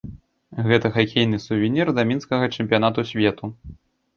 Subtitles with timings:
[0.69, 3.53] Гэта хакейны сувенір да мінскага чэмпіянату свету.